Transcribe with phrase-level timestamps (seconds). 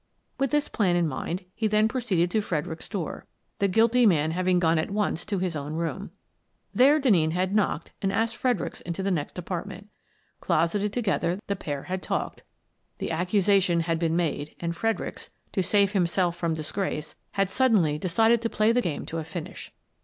[0.39, 3.27] With this plan in mind, he then proceeded to Fredericks's door—
[3.59, 6.09] the guilty man having gone at once to his own room.
[6.73, 9.89] There Denneen had knocked and asked Fredericks into the next apartment.
[10.39, 12.41] Closeted to gether, the pair had talked;
[12.97, 18.41] the accusation had been made, and Fredericks, to save himself from disgrace, had suddenly decided
[18.41, 19.71] to play the game to a finish.